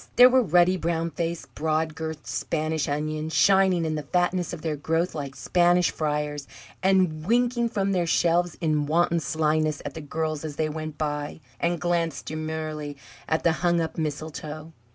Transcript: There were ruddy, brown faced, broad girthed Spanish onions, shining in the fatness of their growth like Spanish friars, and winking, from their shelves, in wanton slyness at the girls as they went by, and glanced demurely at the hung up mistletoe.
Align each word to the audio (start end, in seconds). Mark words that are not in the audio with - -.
There 0.15 0.31
were 0.31 0.41
ruddy, 0.41 0.77
brown 0.77 1.11
faced, 1.11 1.53
broad 1.53 1.93
girthed 1.93 2.25
Spanish 2.25 2.89
onions, 2.89 3.33
shining 3.35 3.85
in 3.85 3.93
the 3.93 4.01
fatness 4.01 4.51
of 4.51 4.63
their 4.63 4.75
growth 4.75 5.13
like 5.13 5.35
Spanish 5.35 5.91
friars, 5.91 6.47
and 6.81 7.23
winking, 7.27 7.69
from 7.69 7.91
their 7.91 8.07
shelves, 8.07 8.57
in 8.59 8.87
wanton 8.87 9.19
slyness 9.19 9.79
at 9.85 9.93
the 9.93 10.01
girls 10.01 10.43
as 10.43 10.55
they 10.55 10.69
went 10.69 10.97
by, 10.97 11.39
and 11.59 11.79
glanced 11.79 12.25
demurely 12.25 12.97
at 13.29 13.43
the 13.43 13.51
hung 13.61 13.79
up 13.79 13.95
mistletoe. 13.99 14.73